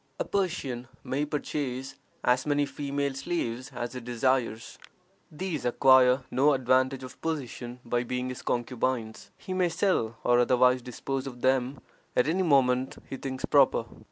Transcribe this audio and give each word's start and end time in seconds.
A 0.19 0.25
Persian 0.25 0.87
may 1.03 1.25
purchase 1.25 1.93
as 2.23 2.47
many 2.47 2.65
female 2.65 3.13
slaves 3.13 3.69
as 3.71 3.93
he 3.93 3.99
desires. 3.99 4.79
These 5.31 5.63
acquire 5.63 6.23
no 6.31 6.53
advantage 6.55 7.03
of 7.03 7.21
position 7.21 7.79
by 7.85 8.03
being 8.03 8.29
his 8.29 8.41
concubines; 8.41 9.29
he 9.37 9.53
may 9.53 9.69
sell 9.69 10.17
or 10.23 10.39
otherwise 10.39 10.81
dispose 10.81 11.27
of 11.27 11.41
them 11.41 11.81
at 12.15 12.27
any 12.27 12.41
moment 12.41 12.97
he 13.11 13.15
thinks 13.17 13.45
proper. 13.45 13.85